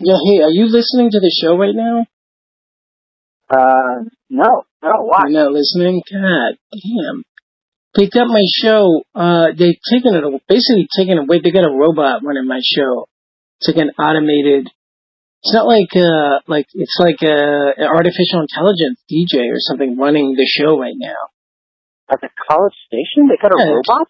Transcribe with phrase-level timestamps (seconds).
[0.00, 2.06] Yeah, hey, are you listening to the show right now?
[3.48, 5.24] Uh, no, no, why?
[5.28, 6.02] You're not listening?
[6.10, 7.22] God damn.
[7.96, 12.24] Picked up my show, uh, they've taken it, basically taken away, they got a robot
[12.24, 13.06] running my show.
[13.60, 14.66] It's like an automated,
[15.44, 20.34] it's not like, uh, like, it's like a, an artificial intelligence DJ or something running
[20.34, 21.30] the show right now.
[22.10, 23.74] At the college station, they got a Yeah.
[23.76, 24.08] robot.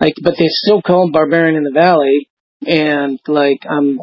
[0.00, 2.28] Like, but they still call Barbarian in the Valley,
[2.68, 4.00] and like, I'm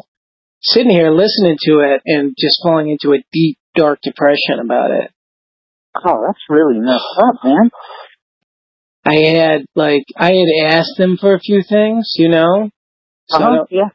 [0.62, 5.10] sitting here listening to it and just falling into a deep, dark depression about it.
[5.94, 7.70] Oh, that's really messed up, man.
[9.04, 12.70] I had like I had asked them for a few things, you know.
[13.28, 13.88] So Uh-huh, yeah.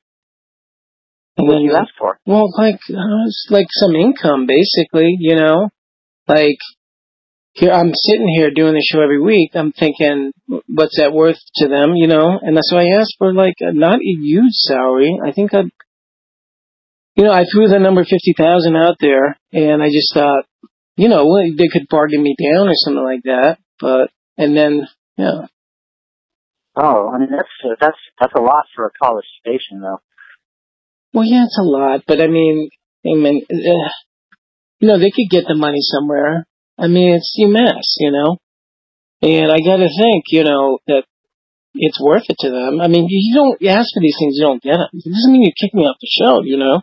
[1.38, 2.20] and What then did you ask for?
[2.25, 5.70] well, like uh, it's like some income, basically, you know.
[6.27, 6.58] Like
[7.57, 9.52] here, I'm sitting here doing the show every week.
[9.55, 10.31] I'm thinking,
[10.67, 12.38] what's that worth to them, you know?
[12.41, 15.19] And that's why I asked for like a, not a huge salary.
[15.25, 15.63] I think I,
[17.16, 20.45] you know, I threw the number fifty thousand out there, and I just thought,
[20.95, 23.58] you know, well, they could bargain me down or something like that.
[23.80, 25.47] But and then, yeah.
[26.75, 30.00] Oh, I mean that's that's that's a lot for a college station, though.
[31.11, 32.69] Well, yeah, it's a lot, but I mean,
[33.03, 33.89] I mean, uh,
[34.80, 36.45] you know, they could get the money somewhere.
[36.78, 38.38] I mean, it's UMass, you know,
[39.22, 41.03] and I got to think, you know, that
[41.73, 42.81] it's worth it to them.
[42.81, 44.89] I mean, you don't you ask for these things, you don't get them.
[44.94, 46.81] It doesn't mean you kick me off the show, you know.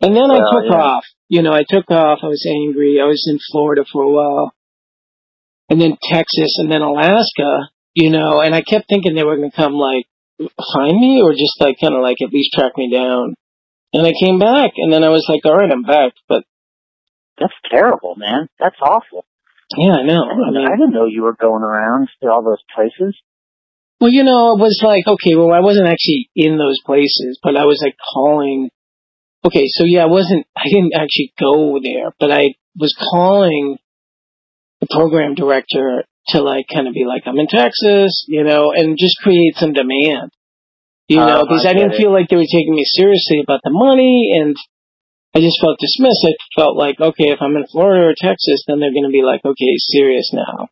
[0.00, 0.76] And then I took yeah.
[0.76, 1.04] off.
[1.28, 2.18] You know, I took off.
[2.22, 3.00] I was angry.
[3.00, 4.52] I was in Florida for a while,
[5.70, 7.70] and then Texas, and then Alaska.
[7.94, 10.06] You know, and I kept thinking they were going to come like
[10.74, 13.34] find me or just like kind of like at least track me down.
[13.92, 16.12] And I came back, and then I was like, all right, I'm back.
[16.28, 16.42] But
[17.38, 18.48] That's terrible, man.
[18.58, 19.24] That's awful.
[19.76, 20.22] yeah, I know.
[20.24, 23.16] I mean, I didn't know you were going around to all those places.
[24.00, 27.56] well, you know, it was like, okay, well, I wasn't actually in those places, but
[27.56, 28.70] I was like calling.
[29.44, 33.76] Okay, so yeah, I wasn't, I didn't actually go there, but I was calling
[34.80, 38.96] the program director to like kind of be like, I'm in Texas, you know, and
[38.98, 40.30] just create some demand.
[41.08, 41.98] You oh, know, Oh, because I I, didn't it.
[41.98, 44.56] feel like they were taking me seriously about the money and
[45.36, 46.24] I just felt dismissed.
[46.24, 49.22] I felt like, okay, if I'm in Florida or Texas, then they're going to be
[49.24, 50.68] like, okay, serious now.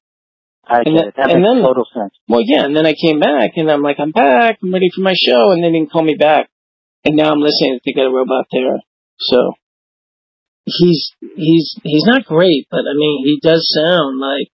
[0.64, 1.14] I And it.
[1.16, 2.14] That and makes then- total sense.
[2.28, 5.02] Well, yeah, and then I came back and I'm like, I'm back, I'm ready for
[5.02, 6.48] my show, and they didn't call me back.
[7.04, 8.78] And now I'm listening to Get a Robot there.
[9.18, 9.54] So
[10.64, 14.48] he's he's he's not great, but I mean he does sound like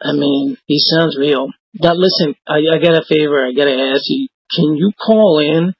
[0.00, 1.48] I mean, he sounds real.
[1.74, 4.28] Now listen, I, I got a favor, I gotta ask you.
[4.54, 5.74] Can you call in?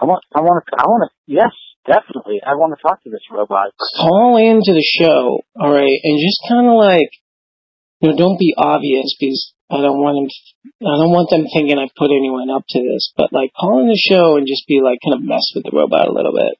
[0.00, 0.24] I want.
[0.34, 0.76] I want to.
[0.76, 1.14] I want to.
[1.32, 1.52] Yes,
[1.86, 2.40] definitely.
[2.46, 3.72] I want to talk to this robot.
[3.96, 7.10] Call into the show, alright, and just kinda like
[8.00, 10.28] you know, don't be obvious because I don't want him
[10.82, 13.88] I don't want them thinking I put anyone up to this, but like call in
[13.88, 16.58] the show and just be like kind of mess with the robot a little bit.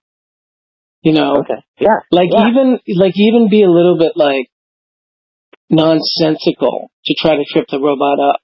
[1.03, 1.37] You know?
[1.45, 1.61] Okay.
[1.79, 2.01] Yeah.
[2.11, 2.49] Like Yeah.
[2.49, 4.47] even like even be a little bit like
[5.71, 8.41] nonsensical to try to trip the robot up.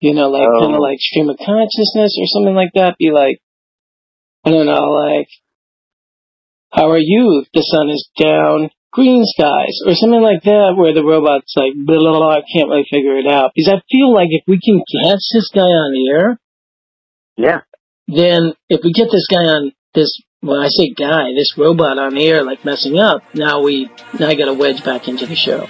[0.00, 0.60] You know, like Oh.
[0.60, 2.98] kind of like stream of consciousness or something like that.
[2.98, 3.40] Be like,
[4.44, 5.28] I don't know, like,
[6.72, 7.44] how are you?
[7.54, 11.98] The sun is down, green skies, or something like that, where the robot's like, blah,
[11.98, 13.52] blah, blah, I can't really figure it out.
[13.54, 16.38] Because I feel like if we can catch this guy on the air,
[17.36, 17.60] Yeah.
[18.08, 20.10] then if we get this guy on this
[20.40, 24.26] when I say guy, this robot on the air like messing up, now we now
[24.28, 25.68] I got a wedge back into the show.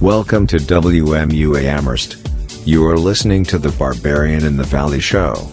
[0.00, 2.18] Welcome to WMUA Amherst.
[2.64, 5.50] You are listening to the Barbarian in the Valley show.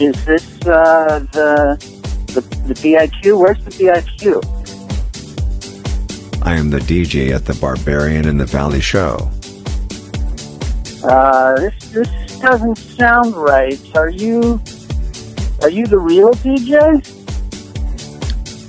[0.00, 1.76] Is this uh, the,
[2.26, 3.38] the the BIQ?
[3.38, 4.42] Where's the BIQ?
[6.42, 9.30] I am the DJ at the Barbarian in the Valley show.
[11.04, 13.78] Uh, this this doesn't sound right.
[13.96, 14.60] Are you
[15.62, 16.74] are you the real DJ?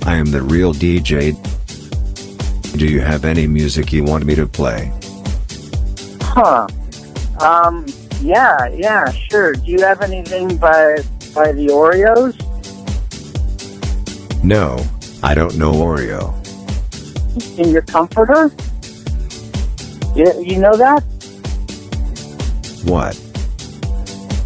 [0.06, 1.34] I am the real DJ.
[2.78, 4.92] Do you have any music you want me to play?
[6.20, 6.68] Huh.
[7.40, 7.84] Um.
[8.20, 8.68] Yeah.
[8.68, 9.10] Yeah.
[9.10, 9.54] Sure.
[9.54, 10.98] Do you have anything by
[11.36, 12.32] by the Oreos?
[14.42, 14.82] No,
[15.22, 16.32] I don't know Oreo.
[17.58, 18.50] in your comforter?
[20.16, 21.02] You, you know that?
[22.86, 23.20] What?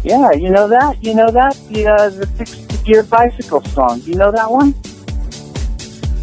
[0.03, 1.01] Yeah, you know that?
[1.01, 1.55] You know that?
[1.69, 4.01] The, uh, the Fixed Gear Bicycle song.
[4.01, 4.75] You know that one?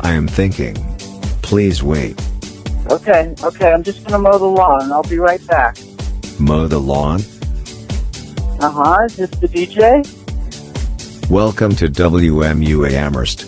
[0.00, 0.74] I am thinking.
[1.40, 2.20] Please wait.
[2.90, 4.92] Okay, okay, I'm just gonna mow the lawn.
[4.92, 5.78] I'll be right back.
[6.38, 7.20] Mow the lawn?
[8.60, 10.17] Uh huh, is this the DJ?
[11.30, 13.44] Welcome to WMUA Amherst.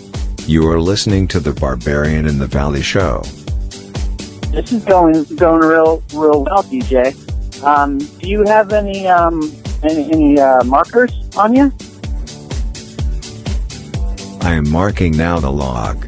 [0.47, 3.23] You are listening to the Barbarian in the Valley show.
[4.51, 7.15] This is going going real real well, DJ.
[7.63, 9.51] Um, do you have any um
[9.81, 11.73] any, any uh, markers on you?
[14.41, 16.05] I am marking now the log.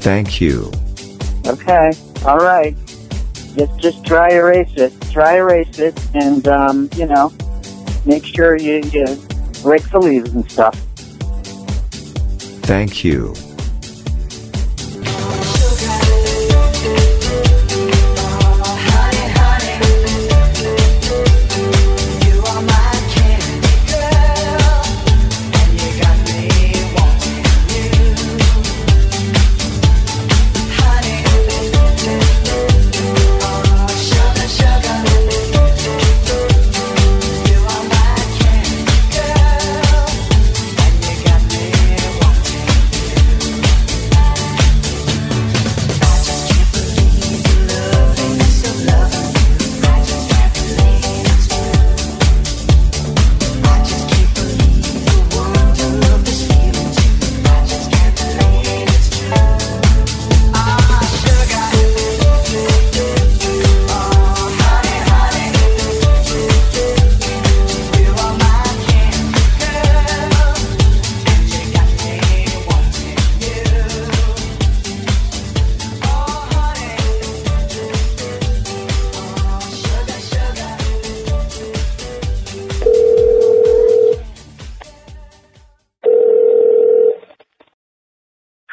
[0.00, 0.72] Thank you.
[1.46, 1.92] Okay,
[2.24, 2.74] all right.
[3.54, 4.98] Just just dry erase it.
[5.10, 7.30] Dry erase it, and um, you know,
[8.06, 9.04] make sure you you
[9.64, 10.74] rake the leaves and stuff.
[12.64, 13.04] Thank.
[13.04, 13.34] You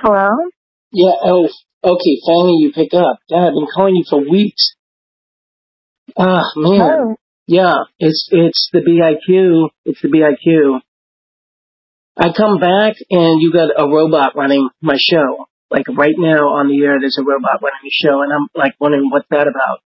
[0.01, 0.49] Hello?
[0.91, 1.47] Yeah, oh,
[1.83, 3.19] okay, finally you pick up.
[3.29, 4.73] God, I've been calling you for weeks.
[6.17, 6.81] Ah, man.
[6.81, 7.15] Oh,
[7.45, 9.69] Yeah, it's, it's the BIQ.
[9.85, 10.79] It's the BIQ.
[12.17, 15.45] I come back and you got a robot running my show.
[15.69, 18.73] Like right now on the air, there's a robot running the show and I'm like
[18.79, 19.81] wondering what's that about.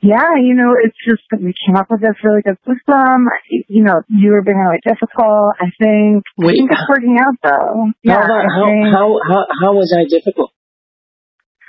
[0.00, 3.26] Yeah, you know, it's just that we came up with this really good system.
[3.68, 5.58] You know, you were being really difficult.
[5.58, 7.90] I think, I think it's working out though.
[8.02, 10.52] Yeah, how, about, how, how, how, how was I difficult?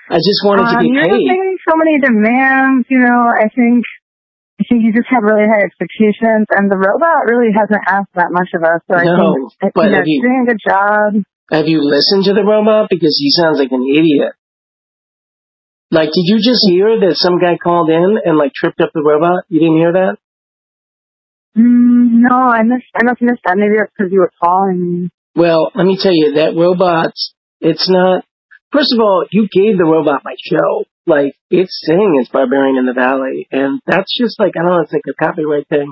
[0.10, 1.26] I just wanted to um, be you're paid.
[1.26, 3.86] making so many demands, you know, I think,
[4.60, 8.30] I think you just have really high expectations and the robot really hasn't asked that
[8.34, 8.82] much of us.
[8.90, 11.10] So I No, think, but you know, have you- doing a good job.
[11.52, 12.90] Have you listened to the robot?
[12.94, 14.38] Because he sounds like an idiot.
[15.92, 19.02] Like, did you just hear that some guy called in and like tripped up the
[19.02, 19.44] robot?
[19.50, 20.18] You didn't hear that?
[21.58, 23.58] Mm, no, I missed, I must missed that.
[23.58, 25.10] Maybe it's because you were calling me.
[25.36, 27.14] Well, let me tell you, that robot,
[27.60, 28.24] it's not,
[28.72, 30.86] first of all, you gave the robot my show.
[31.08, 34.82] Like, it's saying it's Barbarian in the Valley, and that's just like, I don't know,
[34.82, 35.92] it's like a copyright thing.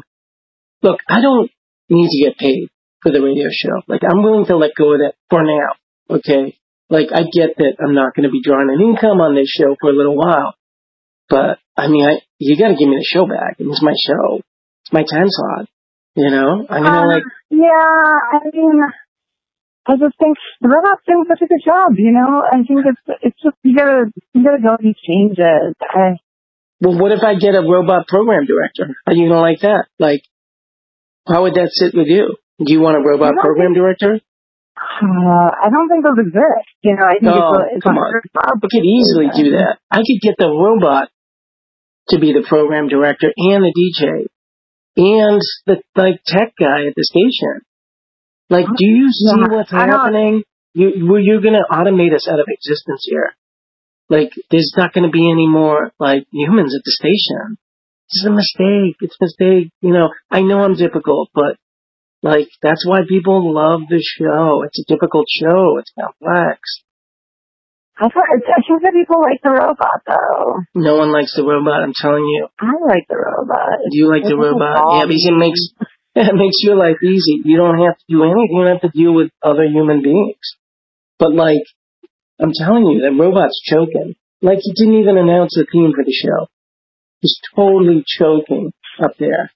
[0.83, 1.49] Look, I don't
[1.89, 2.69] need to get paid
[3.01, 3.81] for the radio show.
[3.87, 6.55] Like, I'm willing to let go of that for now, okay?
[6.89, 9.75] Like, I get that I'm not going to be drawing an income on this show
[9.79, 10.53] for a little while,
[11.29, 13.57] but, I mean, I, you gotta give me the show back.
[13.59, 14.39] It's my show.
[14.83, 15.67] It's my time slot.
[16.15, 16.65] You know?
[16.69, 18.81] I'm gonna, Uh, like, Yeah, I mean,
[19.85, 21.93] I just think the robot's doing such a good job.
[21.97, 25.75] You know, I think it's it's just you gotta you gotta go these changes.
[25.81, 26.17] I,
[26.81, 28.95] Well, what if I get a robot program director?
[29.05, 29.85] Are you gonna like that?
[29.99, 30.21] Like,
[31.27, 32.35] How would that sit with you?
[32.59, 34.19] Do you want a robot program director?
[34.97, 36.67] Uh, I don't think those exist.
[36.81, 38.13] You know, I think Oh, it's, a, it's come on.
[38.35, 39.77] I could easily do that.
[39.91, 41.09] I could get the robot
[42.09, 44.25] to be the program director and the DJ
[44.97, 47.61] and the like tech guy at the station.
[48.49, 50.43] Like, do you see Yeah, what's happening?
[50.73, 53.31] You, well, you're going to automate us out of existence here.
[54.09, 57.57] Like, there's not going to be any more like humans at the station.
[58.09, 58.95] This is a mistake.
[59.01, 59.71] It's a mistake.
[59.81, 61.57] You know, I know I'm difficult, but
[62.27, 64.63] like, that's why people love the show.
[64.63, 65.77] It's a difficult show.
[65.79, 66.59] It's complex.
[67.99, 70.61] I thought, I think that people like the robot though.
[70.75, 71.81] No one likes the robot.
[71.81, 72.47] I'm telling you.
[72.61, 73.89] I like the robot.
[73.89, 75.01] Do you like the It doesn't robot?
[75.01, 75.61] Yeah, because it makes
[76.15, 77.41] it makes your life easy.
[77.43, 78.53] You don't have to do anything.
[78.53, 80.45] You don't have to deal with other human beings.
[81.17, 81.65] But like,
[82.37, 84.13] I'm telling you, that robot's choking.
[84.45, 86.53] Like he didn't even announce the theme for the show.
[87.21, 89.49] He's totally choking up there.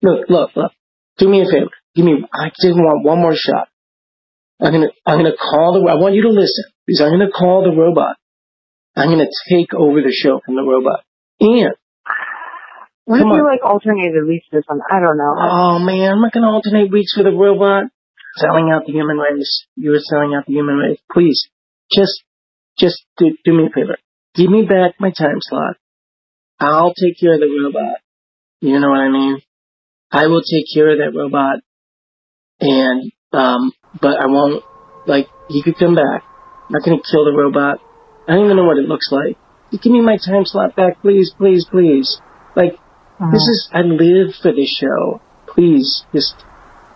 [0.00, 0.72] Look, look, look.
[1.18, 1.76] Do me a favor.
[1.94, 2.24] Give me.
[2.32, 3.68] I just want one more shot.
[4.60, 4.88] I'm gonna.
[5.04, 5.90] I'm gonna call the.
[5.90, 8.16] I want you to listen because I'm gonna call the robot.
[8.96, 11.04] I'm gonna take over the show from the robot.
[11.40, 11.74] And
[13.04, 14.86] What if you like alternated weeks or something?
[14.90, 15.34] I don't know.
[15.36, 17.84] Oh man, I'm not gonna alternate weeks with a robot.
[18.36, 19.66] Selling out the human race.
[19.76, 20.98] You are selling out the human race.
[21.12, 21.48] Please,
[21.94, 22.22] just,
[22.78, 23.98] just do, do me a favor.
[24.34, 25.76] Give me back my time slot.
[26.58, 27.98] I'll take care of the robot.
[28.62, 29.42] You know what I mean?
[30.10, 31.60] I will take care of that robot.
[32.62, 34.62] And, um, but I won't,
[35.06, 36.22] like, he could come back.
[36.68, 37.80] I'm not gonna kill the robot.
[38.28, 39.36] I don't even know what it looks like.
[39.72, 42.20] Just give me my time slot back, please, please, please.
[42.54, 42.78] Like,
[43.32, 45.20] this is, I live for this show.
[45.48, 46.34] Please, just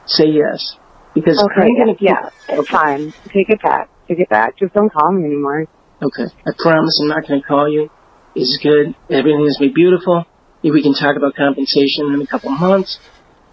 [0.06, 0.76] say yes.
[1.14, 3.12] Because Okay, I'm gonna keep, yeah, it's fine.
[3.32, 3.88] Take it back.
[4.08, 4.58] Take it back.
[4.58, 5.66] Just don't call me anymore.
[6.02, 6.24] okay.
[6.46, 7.90] I promise I'm not gonna call you.
[8.34, 8.94] It's good.
[9.10, 10.24] Everything is gonna be beautiful.
[10.62, 12.98] Maybe we can talk about compensation in a couple months.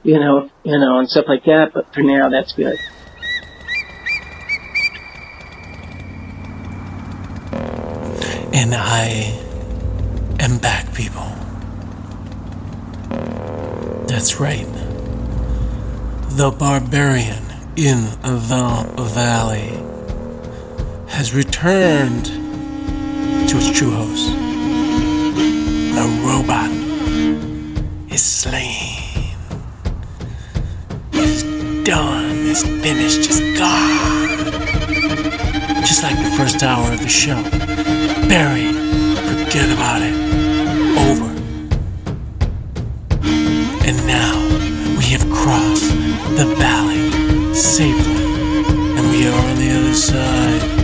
[0.04, 2.78] You know, you know, and stuff like that, but for now, that's good.
[8.54, 9.40] And I
[10.40, 11.24] am back, people.
[14.08, 14.68] That's right.
[16.32, 17.44] The barbarian
[17.76, 19.70] in the valley
[21.08, 24.28] has returned to its true host.
[25.96, 26.72] The robot
[28.12, 28.93] is slain.
[31.84, 32.48] Done.
[32.48, 33.30] It's finished.
[33.30, 34.38] It's gone.
[35.84, 37.42] Just like the first hour of the show.
[38.30, 38.74] Buried.
[39.28, 40.16] Forget about it.
[41.10, 41.30] Over.
[43.86, 44.34] And now
[44.98, 45.90] we have crossed
[46.38, 48.24] the valley safely.
[48.98, 50.83] And we are on the other side.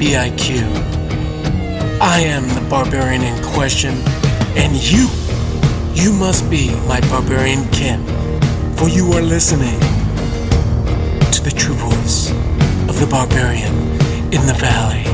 [0.00, 0.62] BIQ.
[2.00, 3.92] I am the barbarian in question.
[4.56, 5.08] And you,
[5.92, 8.02] you must be my barbarian kin.
[8.78, 9.78] For you are listening
[11.32, 12.30] to the true voice
[12.88, 13.74] of the barbarian
[14.32, 15.04] in the valley.